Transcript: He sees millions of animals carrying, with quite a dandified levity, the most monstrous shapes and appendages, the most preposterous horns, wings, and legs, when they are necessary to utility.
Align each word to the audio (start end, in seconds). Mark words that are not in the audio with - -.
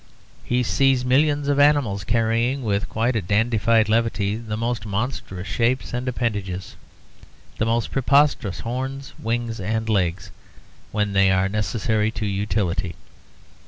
He 0.43 0.63
sees 0.63 1.05
millions 1.05 1.47
of 1.47 1.59
animals 1.59 2.03
carrying, 2.03 2.63
with 2.63 2.89
quite 2.89 3.15
a 3.15 3.21
dandified 3.21 3.87
levity, 3.87 4.35
the 4.35 4.57
most 4.57 4.83
monstrous 4.83 5.47
shapes 5.47 5.93
and 5.93 6.07
appendages, 6.07 6.75
the 7.59 7.67
most 7.67 7.91
preposterous 7.91 8.61
horns, 8.61 9.13
wings, 9.19 9.59
and 9.59 9.87
legs, 9.87 10.31
when 10.91 11.13
they 11.13 11.29
are 11.29 11.47
necessary 11.47 12.09
to 12.13 12.25
utility. 12.25 12.95